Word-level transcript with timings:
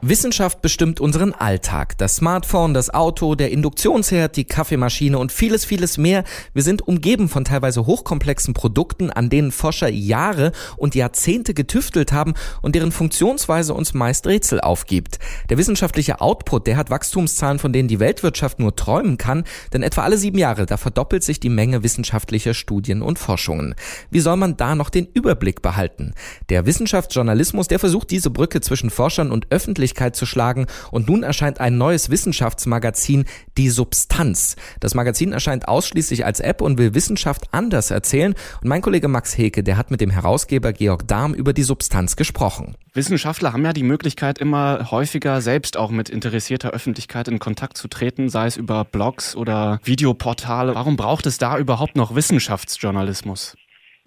Wissenschaft 0.00 0.62
bestimmt 0.62 1.00
unseren 1.00 1.32
Alltag. 1.32 1.98
Das 1.98 2.16
Smartphone, 2.16 2.72
das 2.72 2.94
Auto, 2.94 3.34
der 3.34 3.50
Induktionsherd, 3.50 4.36
die 4.36 4.44
Kaffeemaschine 4.44 5.18
und 5.18 5.32
vieles, 5.32 5.64
vieles 5.64 5.98
mehr. 5.98 6.22
Wir 6.54 6.62
sind 6.62 6.86
umgeben 6.86 7.28
von 7.28 7.44
teilweise 7.44 7.84
hochkomplexen 7.84 8.54
Produkten, 8.54 9.10
an 9.10 9.28
denen 9.28 9.50
Forscher 9.50 9.88
Jahre 9.88 10.52
und 10.76 10.94
Jahrzehnte 10.94 11.52
getüftelt 11.52 12.12
haben 12.12 12.34
und 12.62 12.76
deren 12.76 12.92
Funktionsweise 12.92 13.74
uns 13.74 13.92
meist 13.92 14.26
Rätsel 14.28 14.60
aufgibt. 14.60 15.18
Der 15.50 15.58
wissenschaftliche 15.58 16.20
Output, 16.20 16.68
der 16.68 16.76
hat 16.76 16.90
Wachstumszahlen, 16.90 17.58
von 17.58 17.72
denen 17.72 17.88
die 17.88 17.98
Weltwirtschaft 17.98 18.60
nur 18.60 18.76
träumen 18.76 19.18
kann, 19.18 19.44
denn 19.72 19.82
etwa 19.82 20.02
alle 20.02 20.16
sieben 20.16 20.38
Jahre, 20.38 20.66
da 20.66 20.76
verdoppelt 20.76 21.24
sich 21.24 21.40
die 21.40 21.48
Menge 21.48 21.82
wissenschaftlicher 21.82 22.54
Studien 22.54 23.02
und 23.02 23.18
Forschungen. 23.18 23.74
Wie 24.10 24.20
soll 24.20 24.36
man 24.36 24.56
da 24.56 24.76
noch 24.76 24.90
den 24.90 25.08
Überblick 25.12 25.60
behalten? 25.60 26.14
Der 26.50 26.66
Wissenschaftsjournalismus, 26.66 27.66
der 27.66 27.80
versucht 27.80 28.12
diese 28.12 28.30
Brücke 28.30 28.60
zwischen 28.60 28.90
Forschern 28.90 29.32
und 29.32 29.48
Öffentlichkeit 29.50 29.87
Öffentlichkeit 29.88 30.16
zu 30.16 30.26
schlagen. 30.26 30.66
Und 30.90 31.08
nun 31.08 31.22
erscheint 31.22 31.60
ein 31.60 31.78
neues 31.78 32.10
Wissenschaftsmagazin, 32.10 33.24
Die 33.56 33.70
Substanz. 33.70 34.56
Das 34.80 34.94
Magazin 34.94 35.32
erscheint 35.32 35.66
ausschließlich 35.66 36.24
als 36.24 36.40
App 36.40 36.60
und 36.60 36.78
will 36.78 36.94
Wissenschaft 36.94 37.48
anders 37.52 37.90
erzählen. 37.90 38.34
Und 38.62 38.68
mein 38.68 38.82
Kollege 38.82 39.08
Max 39.08 39.36
Heke, 39.36 39.62
der 39.62 39.76
hat 39.76 39.90
mit 39.90 40.00
dem 40.00 40.10
Herausgeber 40.10 40.72
Georg 40.72 41.08
Dahm 41.08 41.34
über 41.34 41.52
die 41.52 41.62
Substanz 41.62 42.16
gesprochen. 42.16 42.76
Wissenschaftler 42.94 43.52
haben 43.52 43.64
ja 43.64 43.72
die 43.72 43.82
Möglichkeit, 43.82 44.38
immer 44.38 44.90
häufiger 44.90 45.40
selbst 45.40 45.76
auch 45.76 45.90
mit 45.90 46.08
interessierter 46.10 46.70
Öffentlichkeit 46.70 47.28
in 47.28 47.38
Kontakt 47.38 47.76
zu 47.76 47.88
treten, 47.88 48.28
sei 48.28 48.46
es 48.46 48.56
über 48.56 48.84
Blogs 48.84 49.34
oder 49.34 49.80
Videoportale. 49.84 50.74
Warum 50.74 50.96
braucht 50.96 51.26
es 51.26 51.38
da 51.38 51.58
überhaupt 51.58 51.96
noch 51.96 52.14
Wissenschaftsjournalismus? 52.14 53.56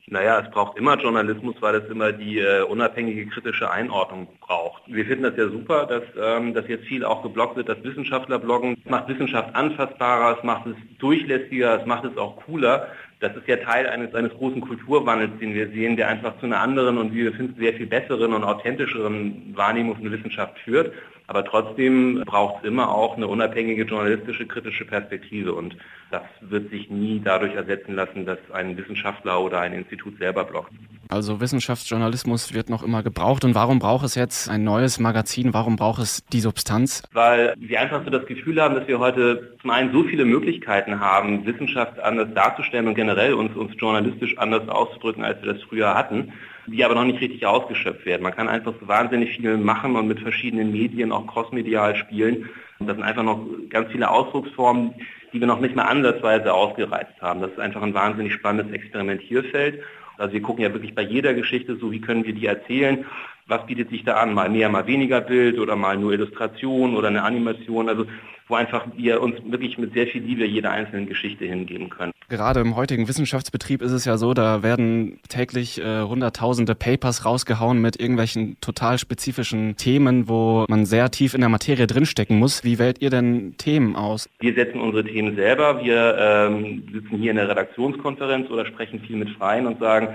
Naja, 0.07 0.39
es 0.39 0.51
braucht 0.51 0.77
immer 0.77 0.97
Journalismus, 0.97 1.55
weil 1.59 1.75
es 1.75 1.89
immer 1.89 2.11
die 2.11 2.39
äh, 2.39 2.63
unabhängige 2.63 3.27
kritische 3.27 3.69
Einordnung 3.69 4.27
braucht. 4.39 4.81
Wir 4.87 5.05
finden 5.05 5.23
das 5.23 5.37
ja 5.37 5.47
super, 5.47 5.85
dass 5.85 6.03
ähm, 6.19 6.53
das 6.53 6.67
jetzt 6.67 6.85
viel 6.85 7.05
auch 7.05 7.23
geblockt 7.23 7.55
wird, 7.55 7.69
dass 7.69 7.83
Wissenschaftler 7.83 8.39
bloggen. 8.39 8.77
Es 8.83 8.89
macht 8.89 9.07
Wissenschaft 9.07 9.55
anfassbarer, 9.55 10.37
es 10.37 10.43
macht 10.43 10.65
es 10.67 10.75
durchlässiger, 10.99 11.79
es 11.79 11.85
macht 11.85 12.05
es 12.05 12.17
auch 12.17 12.35
cooler. 12.45 12.87
Das 13.19 13.35
ist 13.35 13.47
ja 13.47 13.57
Teil 13.57 13.87
eines, 13.87 14.13
eines 14.15 14.33
großen 14.33 14.61
Kulturwandels, 14.61 15.37
den 15.39 15.53
wir 15.53 15.69
sehen, 15.69 15.95
der 15.95 16.07
einfach 16.07 16.37
zu 16.39 16.47
einer 16.47 16.59
anderen 16.59 16.97
und 16.97 17.13
wie 17.13 17.23
wir 17.23 17.33
finden, 17.33 17.59
sehr 17.59 17.73
viel 17.73 17.85
besseren 17.85 18.33
und 18.33 18.43
authentischeren 18.43 19.55
Wahrnehmung 19.55 19.95
von 19.95 20.11
Wissenschaft 20.11 20.57
führt. 20.59 20.91
Aber 21.31 21.45
trotzdem 21.45 22.23
braucht 22.25 22.57
es 22.61 22.67
immer 22.67 22.93
auch 22.93 23.15
eine 23.15 23.25
unabhängige 23.25 23.85
journalistische, 23.85 24.45
kritische 24.45 24.83
Perspektive. 24.83 25.53
Und 25.53 25.77
das 26.11 26.23
wird 26.41 26.69
sich 26.71 26.89
nie 26.89 27.21
dadurch 27.23 27.53
ersetzen 27.53 27.95
lassen, 27.95 28.25
dass 28.25 28.37
ein 28.51 28.75
Wissenschaftler 28.75 29.39
oder 29.39 29.61
ein 29.61 29.71
Institut 29.71 30.17
selber 30.17 30.43
blockt. 30.43 30.73
Also 31.07 31.39
Wissenschaftsjournalismus 31.39 32.53
wird 32.53 32.69
noch 32.69 32.83
immer 32.83 33.01
gebraucht. 33.01 33.45
Und 33.45 33.55
warum 33.55 33.79
braucht 33.79 34.03
es 34.03 34.15
jetzt 34.15 34.49
ein 34.49 34.65
neues 34.65 34.99
Magazin? 34.99 35.53
Warum 35.53 35.77
braucht 35.77 36.01
es 36.01 36.25
die 36.33 36.41
Substanz? 36.41 37.01
Weil 37.13 37.53
wir 37.57 37.79
einfach 37.79 38.03
so 38.03 38.09
das 38.09 38.25
Gefühl 38.25 38.61
haben, 38.61 38.75
dass 38.75 38.89
wir 38.89 38.99
heute 38.99 39.55
zum 39.61 39.69
einen 39.69 39.93
so 39.93 40.03
viele 40.03 40.25
Möglichkeiten 40.25 40.99
haben, 40.99 41.45
Wissenschaft 41.45 41.97
anders 42.01 42.27
darzustellen 42.35 42.89
und 42.89 42.95
generell 42.95 43.35
uns, 43.35 43.55
uns 43.55 43.71
journalistisch 43.79 44.37
anders 44.37 44.67
auszudrücken, 44.67 45.23
als 45.23 45.41
wir 45.41 45.53
das 45.53 45.63
früher 45.63 45.95
hatten 45.95 46.33
die 46.67 46.83
aber 46.83 46.95
noch 46.95 47.05
nicht 47.05 47.21
richtig 47.21 47.45
ausgeschöpft 47.45 48.05
werden. 48.05 48.23
Man 48.23 48.35
kann 48.35 48.47
einfach 48.47 48.73
so 48.79 48.87
wahnsinnig 48.87 49.37
viel 49.37 49.57
machen 49.57 49.95
und 49.95 50.07
mit 50.07 50.19
verschiedenen 50.19 50.71
Medien 50.71 51.11
auch 51.11 51.27
crossmedial 51.27 51.95
spielen. 51.95 52.49
Und 52.79 52.87
das 52.87 52.95
sind 52.95 53.03
einfach 53.03 53.23
noch 53.23 53.45
ganz 53.69 53.91
viele 53.91 54.09
Ausdrucksformen, 54.09 54.93
die 55.33 55.39
wir 55.39 55.47
noch 55.47 55.59
nicht 55.59 55.75
mal 55.75 55.83
ansatzweise 55.83 56.53
ausgereizt 56.53 57.21
haben. 57.21 57.41
Das 57.41 57.51
ist 57.51 57.59
einfach 57.59 57.81
ein 57.81 57.93
wahnsinnig 57.93 58.33
spannendes 58.33 58.73
Experimentierfeld. 58.73 59.81
Also 60.17 60.33
wir 60.33 60.41
gucken 60.41 60.63
ja 60.63 60.73
wirklich 60.73 60.93
bei 60.93 61.01
jeder 61.01 61.33
Geschichte 61.33 61.77
so, 61.77 61.91
wie 61.91 62.01
können 62.01 62.25
wir 62.25 62.33
die 62.33 62.45
erzählen, 62.45 63.05
was 63.51 63.65
bietet 63.67 63.89
sich 63.89 64.03
da 64.03 64.15
an, 64.15 64.33
mal 64.33 64.49
mehr, 64.49 64.69
mal 64.69 64.87
weniger 64.87 65.21
Bild 65.21 65.59
oder 65.59 65.75
mal 65.75 65.97
nur 65.97 66.13
Illustration 66.13 66.95
oder 66.95 67.09
eine 67.09 67.21
Animation, 67.21 67.89
also 67.89 68.05
wo 68.47 68.55
einfach 68.55 68.85
wir 68.97 69.21
uns 69.21 69.35
wirklich 69.45 69.77
mit 69.77 69.93
sehr 69.93 70.07
viel 70.07 70.23
Liebe 70.23 70.45
jeder 70.45 70.71
einzelnen 70.71 71.07
Geschichte 71.07 71.45
hingeben 71.45 71.89
können. 71.89 72.11
Gerade 72.27 72.59
im 72.59 72.75
heutigen 72.75 73.07
Wissenschaftsbetrieb 73.07 73.81
ist 73.81 73.91
es 73.91 74.05
ja 74.05 74.17
so, 74.17 74.33
da 74.33 74.61
werden 74.61 75.19
täglich 75.29 75.81
äh, 75.81 76.01
hunderttausende 76.01 76.75
Papers 76.75 77.25
rausgehauen 77.25 77.81
mit 77.81 77.99
irgendwelchen 77.99 78.57
total 78.59 78.97
spezifischen 78.97 79.77
Themen, 79.77 80.27
wo 80.27 80.65
man 80.67 80.85
sehr 80.85 81.11
tief 81.11 81.33
in 81.33 81.41
der 81.41 81.49
Materie 81.49 81.87
drinstecken 81.87 82.39
muss. 82.39 82.63
Wie 82.63 82.77
wählt 82.77 83.01
ihr 83.01 83.09
denn 83.09 83.55
Themen 83.57 83.95
aus? 83.95 84.29
Wir 84.39 84.53
setzen 84.53 84.79
unsere 84.81 85.05
Themen 85.05 85.35
selber. 85.35 85.81
Wir 85.83 86.17
ähm, 86.17 86.83
sitzen 86.91 87.17
hier 87.17 87.31
in 87.31 87.37
der 87.37 87.49
Redaktionskonferenz 87.49 88.49
oder 88.49 88.65
sprechen 88.65 88.99
viel 88.99 89.15
mit 89.15 89.29
Freien 89.31 89.65
und 89.65 89.79
sagen, 89.79 90.09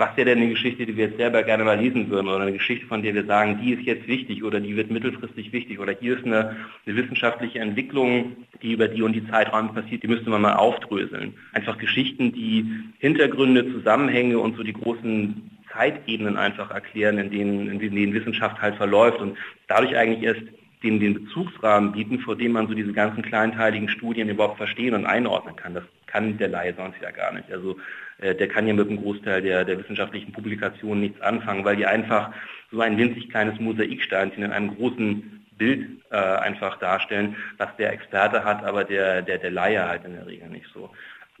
was 0.00 0.16
wäre 0.16 0.30
denn 0.30 0.38
eine 0.38 0.48
Geschichte, 0.48 0.86
die 0.86 0.96
wir 0.96 1.06
jetzt 1.08 1.18
selber 1.18 1.42
gerne 1.42 1.62
mal 1.62 1.78
lesen 1.78 2.08
würden 2.08 2.28
oder 2.28 2.40
eine 2.40 2.54
Geschichte, 2.54 2.86
von 2.86 3.02
der 3.02 3.14
wir 3.14 3.26
sagen, 3.26 3.60
die 3.62 3.74
ist 3.74 3.82
jetzt 3.82 4.08
wichtig 4.08 4.42
oder 4.42 4.58
die 4.58 4.74
wird 4.74 4.90
mittelfristig 4.90 5.52
wichtig 5.52 5.78
oder 5.78 5.92
hier 5.92 6.16
ist 6.16 6.24
eine, 6.24 6.56
eine 6.86 6.96
wissenschaftliche 6.96 7.58
Entwicklung, 7.58 8.36
die 8.62 8.72
über 8.72 8.88
die 8.88 9.02
und 9.02 9.12
die 9.12 9.28
Zeiträume 9.28 9.74
passiert, 9.74 10.02
die 10.02 10.08
müsste 10.08 10.30
man 10.30 10.40
mal 10.40 10.54
aufdröseln. 10.54 11.34
Einfach 11.52 11.76
Geschichten, 11.76 12.32
die 12.32 12.64
Hintergründe, 12.98 13.70
Zusammenhänge 13.72 14.38
und 14.38 14.56
so 14.56 14.62
die 14.62 14.72
großen 14.72 15.58
Zeitebenen 15.70 16.36
einfach 16.36 16.70
erklären, 16.70 17.18
in 17.18 17.30
denen, 17.30 17.68
in 17.68 17.78
denen 17.78 18.14
Wissenschaft 18.14 18.60
halt 18.60 18.76
verläuft 18.76 19.20
und 19.20 19.36
dadurch 19.68 19.96
eigentlich 19.96 20.22
erst 20.22 20.42
den, 20.82 21.00
den 21.00 21.14
Bezugsrahmen 21.14 21.92
bieten, 21.92 22.20
vor 22.20 22.36
dem 22.36 22.52
man 22.52 22.68
so 22.68 22.74
diese 22.74 22.92
ganzen 22.92 23.22
kleinteiligen 23.22 23.88
Studien 23.88 24.28
überhaupt 24.28 24.56
verstehen 24.56 24.94
und 24.94 25.06
einordnen 25.06 25.56
kann. 25.56 25.74
Das 25.74 25.84
kann 26.06 26.38
der 26.38 26.48
Laie 26.48 26.74
sonst 26.74 27.00
ja 27.02 27.10
gar 27.10 27.32
nicht. 27.32 27.50
Also 27.52 27.76
äh, 28.18 28.34
der 28.34 28.48
kann 28.48 28.66
ja 28.66 28.74
mit 28.74 28.88
einem 28.88 29.02
Großteil 29.02 29.42
der, 29.42 29.64
der 29.64 29.78
wissenschaftlichen 29.78 30.32
Publikationen 30.32 31.00
nichts 31.00 31.20
anfangen, 31.20 31.64
weil 31.64 31.76
die 31.76 31.86
einfach 31.86 32.32
so 32.70 32.80
ein 32.80 32.96
winzig 32.96 33.30
kleines 33.30 33.58
Mosaiksteinchen 33.60 34.42
in 34.42 34.52
einem 34.52 34.74
großen 34.76 35.46
Bild 35.58 35.88
äh, 36.10 36.16
einfach 36.16 36.78
darstellen, 36.78 37.36
was 37.58 37.68
der 37.76 37.92
Experte 37.92 38.44
hat, 38.44 38.64
aber 38.64 38.84
der, 38.84 39.22
der, 39.22 39.38
der 39.38 39.50
Laie 39.50 39.86
halt 39.86 40.04
in 40.04 40.14
der 40.14 40.26
Regel 40.26 40.48
nicht 40.48 40.66
so. 40.72 40.90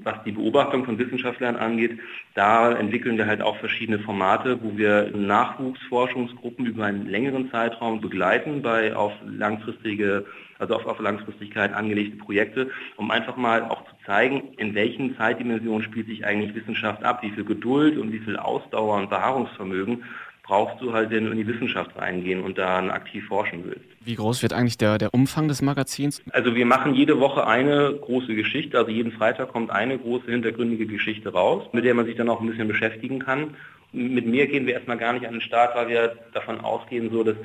Was 0.02 0.22
die 0.24 0.32
Beobachtung 0.32 0.84
von 0.84 0.98
Wissenschaftlern 0.98 1.56
angeht, 1.56 1.98
da 2.34 2.72
entwickeln 2.72 3.18
wir 3.18 3.26
halt 3.26 3.42
auch 3.42 3.56
verschiedene 3.58 3.98
Formate, 3.98 4.58
wo 4.62 4.76
wir 4.76 5.10
Nachwuchsforschungsgruppen 5.14 6.64
über 6.66 6.84
einen 6.86 7.06
längeren 7.06 7.50
Zeitraum 7.50 8.00
begleiten 8.00 8.62
bei 8.62 8.94
auf 8.96 9.12
langfristige, 9.26 10.24
also 10.58 10.74
auf, 10.76 10.86
auf 10.86 11.00
Langfristigkeit 11.00 11.74
angelegte 11.74 12.16
Projekte, 12.16 12.70
um 12.96 13.10
einfach 13.10 13.36
mal 13.36 13.62
auch 13.62 13.84
zu 13.84 13.92
zeigen, 14.06 14.54
in 14.56 14.74
welchen 14.74 15.16
Zeitdimensionen 15.16 15.82
spielt 15.82 16.06
sich 16.06 16.24
eigentlich 16.24 16.54
Wissenschaft 16.54 17.04
ab, 17.04 17.22
wie 17.22 17.30
viel 17.30 17.44
Geduld 17.44 17.98
und 17.98 18.12
wie 18.12 18.20
viel 18.20 18.36
Ausdauer 18.36 18.96
und 18.96 19.10
Beharrungsvermögen 19.10 20.04
brauchst 20.50 20.82
du 20.82 20.92
halt, 20.92 21.10
wenn 21.10 21.26
du 21.26 21.30
in 21.30 21.36
die 21.36 21.46
Wissenschaft 21.46 21.96
reingehen 21.96 22.42
und 22.42 22.58
dann 22.58 22.90
aktiv 22.90 23.24
forschen 23.28 23.62
willst. 23.66 23.84
Wie 24.04 24.16
groß 24.16 24.42
wird 24.42 24.52
eigentlich 24.52 24.78
der, 24.78 24.98
der 24.98 25.14
Umfang 25.14 25.46
des 25.46 25.62
Magazins? 25.62 26.20
Also 26.32 26.56
wir 26.56 26.66
machen 26.66 26.92
jede 26.92 27.20
Woche 27.20 27.46
eine 27.46 27.92
große 27.92 28.34
Geschichte, 28.34 28.76
also 28.76 28.90
jeden 28.90 29.12
Freitag 29.12 29.52
kommt 29.52 29.70
eine 29.70 29.96
große 29.96 30.28
hintergründige 30.28 30.86
Geschichte 30.86 31.32
raus, 31.32 31.68
mit 31.72 31.84
der 31.84 31.94
man 31.94 32.04
sich 32.04 32.16
dann 32.16 32.28
auch 32.28 32.40
ein 32.40 32.48
bisschen 32.48 32.66
beschäftigen 32.66 33.20
kann. 33.20 33.54
Mit 33.92 34.26
mehr 34.26 34.48
gehen 34.48 34.66
wir 34.66 34.74
erstmal 34.74 34.98
gar 34.98 35.12
nicht 35.12 35.24
an 35.24 35.34
den 35.34 35.40
Start, 35.40 35.76
weil 35.76 35.88
wir 35.88 36.16
davon 36.34 36.60
ausgehen, 36.60 37.10
so 37.12 37.22
dass 37.22 37.36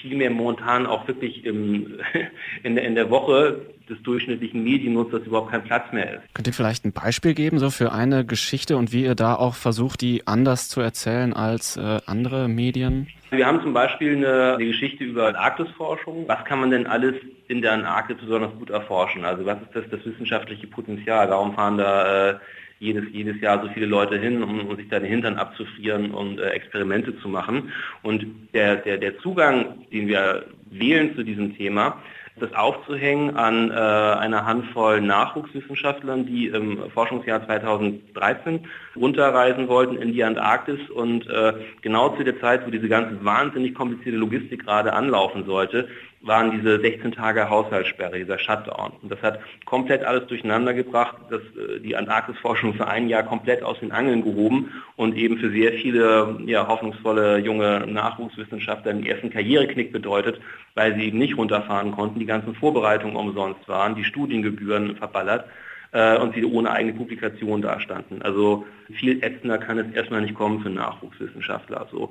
viel 0.00 0.16
mehr 0.16 0.30
momentan 0.30 0.86
auch 0.86 1.06
wirklich 1.06 1.44
im, 1.44 1.98
in, 2.62 2.76
der, 2.76 2.84
in 2.84 2.94
der 2.94 3.10
Woche 3.10 3.60
des 3.88 4.02
durchschnittlichen 4.02 4.64
Mediennutzers 4.64 5.26
überhaupt 5.26 5.52
kein 5.52 5.62
Platz 5.62 5.92
mehr 5.92 6.14
ist. 6.14 6.34
Könnt 6.34 6.46
ihr 6.46 6.52
vielleicht 6.52 6.84
ein 6.84 6.92
Beispiel 6.92 7.34
geben, 7.34 7.58
so 7.58 7.70
für 7.70 7.92
eine 7.92 8.24
Geschichte 8.24 8.76
und 8.76 8.92
wie 8.92 9.04
ihr 9.04 9.14
da 9.14 9.34
auch 9.34 9.54
versucht, 9.54 10.00
die 10.00 10.26
anders 10.26 10.68
zu 10.68 10.80
erzählen 10.80 11.32
als 11.32 11.76
äh, 11.76 12.00
andere 12.06 12.48
Medien? 12.48 13.06
Wir 13.30 13.46
haben 13.46 13.60
zum 13.62 13.72
Beispiel 13.72 14.16
eine, 14.16 14.54
eine 14.54 14.66
Geschichte 14.66 15.04
über 15.04 15.36
Arktisforschung. 15.36 16.26
Was 16.26 16.44
kann 16.44 16.60
man 16.60 16.70
denn 16.70 16.86
alles 16.86 17.14
in 17.48 17.62
der 17.62 17.72
Antarktis 17.72 18.16
besonders 18.18 18.52
gut 18.58 18.70
erforschen? 18.70 19.24
Also 19.24 19.44
was 19.44 19.58
ist 19.62 19.74
das, 19.74 19.84
das 19.90 20.04
wissenschaftliche 20.04 20.66
Potenzial? 20.66 21.28
Warum 21.30 21.54
fahren 21.54 21.78
da 21.78 22.30
äh, 22.30 22.38
jedes, 22.78 23.04
jedes 23.12 23.40
Jahr 23.40 23.62
so 23.62 23.68
viele 23.72 23.86
Leute 23.86 24.18
hin, 24.18 24.42
um, 24.42 24.68
um 24.68 24.76
sich 24.76 24.88
da 24.88 24.98
den 24.98 25.08
Hintern 25.08 25.36
abzufrieren 25.36 26.10
und 26.10 26.38
äh, 26.38 26.50
Experimente 26.50 27.18
zu 27.20 27.28
machen? 27.28 27.72
Und 28.02 28.26
der, 28.54 28.76
der, 28.76 28.98
der 28.98 29.18
Zugang, 29.18 29.86
den 29.92 30.08
wir 30.08 30.46
wählen 30.70 31.14
zu 31.14 31.22
diesem 31.22 31.56
Thema, 31.56 32.02
das 32.38 32.52
aufzuhängen 32.52 33.36
an 33.36 33.70
äh, 33.70 33.74
einer 33.74 34.44
Handvoll 34.44 35.00
Nachwuchswissenschaftlern, 35.00 36.26
die 36.26 36.48
im 36.48 36.90
Forschungsjahr 36.90 37.44
2013 37.46 38.66
runterreisen 38.94 39.68
wollten 39.68 39.96
in 39.96 40.12
die 40.12 40.22
Antarktis 40.22 40.90
und 40.90 41.28
äh, 41.30 41.54
genau 41.80 42.10
zu 42.10 42.24
der 42.24 42.38
Zeit, 42.40 42.66
wo 42.66 42.70
diese 42.70 42.88
ganze 42.88 43.24
wahnsinnig 43.24 43.74
komplizierte 43.74 44.18
Logistik 44.18 44.64
gerade 44.66 44.92
anlaufen 44.92 45.46
sollte, 45.46 45.88
waren 46.26 46.50
diese 46.50 46.80
16 46.80 47.12
Tage 47.12 47.48
Haushaltssperre, 47.48 48.18
dieser 48.18 48.38
Shutdown. 48.38 48.92
Und 49.02 49.10
das 49.10 49.22
hat 49.22 49.40
komplett 49.64 50.04
alles 50.04 50.26
durcheinander 50.26 50.74
gebracht, 50.74 51.16
dass 51.30 51.40
äh, 51.40 51.80
die 51.80 51.96
Antarktisforschung 51.96 52.74
für 52.74 52.88
ein 52.88 53.08
Jahr 53.08 53.22
komplett 53.22 53.62
aus 53.62 53.78
den 53.80 53.92
Angeln 53.92 54.22
gehoben 54.22 54.72
und 54.96 55.16
eben 55.16 55.38
für 55.38 55.50
sehr 55.50 55.72
viele 55.72 56.38
ja, 56.46 56.66
hoffnungsvolle 56.66 57.38
junge 57.38 57.86
Nachwuchswissenschaftler 57.86 58.92
den 58.92 59.06
ersten 59.06 59.30
Karriereknick 59.30 59.92
bedeutet, 59.92 60.40
weil 60.74 60.94
sie 60.94 61.04
eben 61.06 61.18
nicht 61.18 61.36
runterfahren 61.36 61.92
konnten, 61.92 62.18
die 62.18 62.26
ganzen 62.26 62.54
Vorbereitungen 62.54 63.16
umsonst 63.16 63.66
waren, 63.68 63.94
die 63.94 64.04
Studiengebühren 64.04 64.96
verballert. 64.96 65.46
äh, 65.92 66.18
und 66.18 66.34
sie 66.34 66.44
ohne 66.44 66.70
eigene 66.70 66.94
Publikation 66.94 67.62
dastanden. 67.62 68.22
Also 68.22 68.66
viel 68.92 69.22
ätzender 69.22 69.58
kann 69.58 69.78
es 69.78 69.94
erstmal 69.94 70.20
nicht 70.20 70.34
kommen 70.34 70.60
für 70.60 70.70
Nachwuchswissenschaftler. 70.70 71.86
So. 71.90 72.10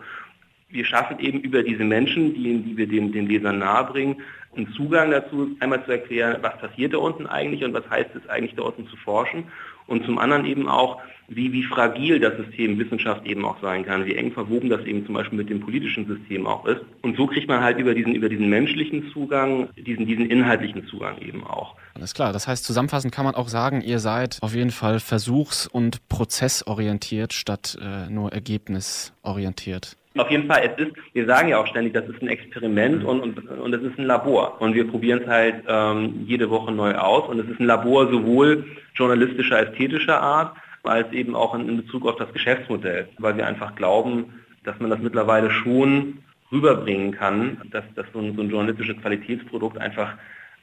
Wir 0.75 0.85
schaffen 0.85 1.19
eben 1.19 1.39
über 1.39 1.63
diese 1.63 1.83
Menschen, 1.83 2.33
die, 2.35 2.57
die 2.59 2.77
wir 2.77 2.87
den, 2.87 3.11
den 3.11 3.27
Lesern 3.27 3.59
nahebringen, 3.59 4.17
einen 4.55 4.71
Zugang 4.73 5.11
dazu, 5.11 5.55
einmal 5.59 5.83
zu 5.85 5.91
erklären, 5.91 6.37
was 6.41 6.57
passiert 6.57 6.93
da 6.93 6.97
unten 6.97 7.27
eigentlich 7.27 7.63
und 7.63 7.73
was 7.73 7.89
heißt 7.89 8.11
es 8.15 8.27
eigentlich 8.29 8.55
da 8.55 8.63
unten 8.63 8.87
zu 8.87 8.95
forschen 8.97 9.45
und 9.87 10.05
zum 10.05 10.17
anderen 10.17 10.45
eben 10.45 10.67
auch, 10.67 11.01
wie, 11.27 11.51
wie 11.51 11.63
fragil 11.63 12.19
das 12.19 12.35
System 12.37 12.77
Wissenschaft 12.77 13.25
eben 13.25 13.45
auch 13.45 13.59
sein 13.61 13.83
kann, 13.83 14.05
wie 14.05 14.15
eng 14.15 14.31
verwoben 14.31 14.69
das 14.69 14.85
eben 14.85 15.05
zum 15.05 15.15
Beispiel 15.15 15.37
mit 15.37 15.49
dem 15.49 15.59
politischen 15.59 16.05
System 16.05 16.45
auch 16.45 16.65
ist. 16.65 16.81
Und 17.01 17.17
so 17.17 17.25
kriegt 17.25 17.47
man 17.47 17.63
halt 17.63 17.79
über 17.79 17.95
diesen, 17.95 18.13
über 18.13 18.29
diesen 18.29 18.47
menschlichen 18.49 19.11
Zugang, 19.11 19.69
diesen, 19.75 20.05
diesen 20.05 20.29
inhaltlichen 20.29 20.85
Zugang 20.87 21.17
eben 21.19 21.43
auch. 21.43 21.75
Alles 21.95 22.13
klar, 22.13 22.31
das 22.31 22.47
heißt 22.47 22.63
zusammenfassend 22.63 23.13
kann 23.13 23.25
man 23.25 23.35
auch 23.35 23.47
sagen, 23.47 23.81
ihr 23.81 23.99
seid 23.99 24.37
auf 24.41 24.53
jeden 24.53 24.71
Fall 24.71 24.99
versuchs- 24.99 25.65
und 25.65 26.07
prozessorientiert 26.09 27.33
statt 27.33 27.77
äh, 27.81 28.09
nur 28.09 28.31
ergebnisorientiert. 28.31 29.97
Auf 30.17 30.31
jeden 30.31 30.47
Fall, 30.47 30.61
es 30.63 30.85
ist, 30.85 30.95
wir 31.13 31.25
sagen 31.25 31.49
ja 31.49 31.57
auch 31.57 31.67
ständig, 31.67 31.93
das 31.93 32.07
ist 32.07 32.21
ein 32.21 32.29
Experiment 32.29 33.03
und, 33.03 33.19
und, 33.21 33.37
und 33.37 33.73
es 33.73 33.81
ist 33.81 33.99
ein 33.99 34.05
Labor. 34.05 34.61
Und 34.61 34.73
wir 34.73 34.87
probieren 34.87 35.23
es 35.23 35.27
halt 35.27 35.63
ähm, 35.67 36.23
jede 36.25 36.49
Woche 36.49 36.71
neu 36.71 36.95
aus. 36.95 37.27
Und 37.27 37.39
es 37.39 37.49
ist 37.49 37.59
ein 37.59 37.65
Labor 37.65 38.09
sowohl 38.09 38.65
journalistischer, 38.95 39.59
ästhetischer 39.59 40.21
Art, 40.21 40.55
als 40.83 41.11
eben 41.11 41.35
auch 41.35 41.53
in, 41.53 41.67
in 41.67 41.77
Bezug 41.77 42.05
auf 42.05 42.15
das 42.15 42.31
Geschäftsmodell. 42.31 43.09
Weil 43.17 43.35
wir 43.35 43.45
einfach 43.45 43.75
glauben, 43.75 44.33
dass 44.63 44.79
man 44.79 44.89
das 44.89 44.99
mittlerweile 44.99 45.51
schon 45.51 46.19
rüberbringen 46.49 47.11
kann, 47.11 47.61
dass, 47.71 47.83
dass 47.95 48.05
so, 48.13 48.19
ein, 48.19 48.35
so 48.35 48.41
ein 48.41 48.49
journalistisches 48.49 49.01
Qualitätsprodukt 49.01 49.77
einfach 49.77 50.13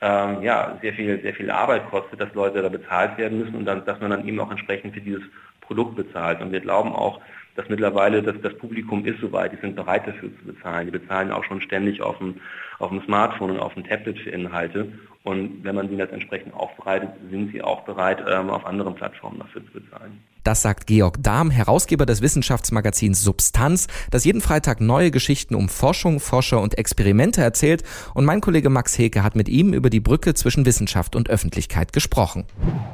ähm, 0.00 0.43
ja, 0.43 0.78
sehr 0.81 0.94
viel, 0.94 1.20
sehr 1.20 1.34
viel 1.34 1.50
Arbeit 1.50 1.90
kostet, 1.90 2.20
dass 2.20 2.32
Leute 2.32 2.62
da 2.62 2.70
bezahlt 2.70 3.19
werden 3.19 3.38
müssen 3.38 3.54
und 3.54 3.66
dann, 3.66 3.84
dass 3.84 4.00
man 4.00 4.10
dann 4.10 4.26
eben 4.26 4.40
auch 4.40 4.50
entsprechend 4.50 4.94
für 4.94 5.00
dieses 5.00 5.22
Produkt 5.60 5.94
bezahlt. 5.94 6.40
Und 6.40 6.52
wir 6.52 6.60
glauben 6.60 6.93
auch, 6.93 7.20
dass 7.56 7.69
mittlerweile 7.69 8.22
das, 8.22 8.37
das 8.43 8.56
Publikum 8.56 9.04
ist 9.04 9.20
soweit, 9.20 9.52
die 9.52 9.60
sind 9.60 9.76
bereit 9.76 10.06
dafür 10.06 10.31
zu 10.38 10.44
bezahlen. 10.52 10.87
Die 10.87 10.99
bezahlen 10.99 11.31
auch 11.31 11.44
schon 11.44 11.60
ständig 11.60 12.00
auf 12.02 12.19
dem, 12.19 12.37
auf 12.78 12.90
dem 12.90 13.02
Smartphone 13.02 13.50
und 13.52 13.60
auf 13.60 13.75
dem 13.75 13.84
Tablet 13.84 14.19
für 14.19 14.31
Inhalte. 14.31 14.93
Und 15.25 15.62
wenn 15.62 15.76
man 15.76 15.88
sie 15.88 15.96
das 15.96 16.10
entsprechend 16.10 16.52
aufbereitet, 16.54 17.10
sind 17.31 17.52
sie 17.52 17.62
auch 17.62 17.82
bereit, 17.82 18.25
ähm, 18.28 18.50
auf 18.50 18.66
anderen 18.66 18.94
Plattformen 18.94 19.38
dafür 19.38 19.64
zu 19.66 19.72
bezahlen. 19.72 20.20
Das 20.43 20.62
sagt 20.62 20.88
Georg 20.88 21.22
Dahm, 21.22 21.50
Herausgeber 21.52 22.06
des 22.06 22.20
Wissenschaftsmagazins 22.20 23.22
Substanz, 23.22 23.87
das 24.10 24.25
jeden 24.25 24.40
Freitag 24.40 24.81
neue 24.81 25.12
Geschichten 25.12 25.54
um 25.54 25.69
Forschung, 25.69 26.19
Forscher 26.19 26.60
und 26.60 26.76
Experimente 26.76 27.40
erzählt. 27.40 27.84
Und 28.14 28.25
mein 28.25 28.40
Kollege 28.40 28.69
Max 28.69 28.99
Heke 28.99 29.22
hat 29.22 29.37
mit 29.37 29.49
ihm 29.49 29.72
über 29.72 29.90
die 29.90 30.00
Brücke 30.00 30.34
zwischen 30.34 30.66
Wissenschaft 30.66 31.14
und 31.14 31.31
Öffentlichkeit 31.31 31.93
gesprochen. 31.93 32.44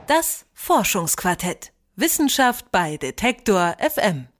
Das 0.06 0.44
Forschungsquartett. 0.52 1.72
Wissenschaft 1.96 2.70
bei 2.70 2.96
Detektor 2.98 3.74
FM. 3.80 4.28